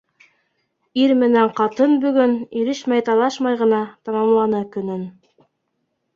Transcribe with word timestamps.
Ир 1.01 1.11
менән 1.23 1.51
ҡатын 1.59 1.93
бөгөн 2.05 2.33
ирешмәй-талашмай 2.63 3.61
ғына 3.61 3.83
тамамланы 4.09 4.65
көнөн. 4.79 5.07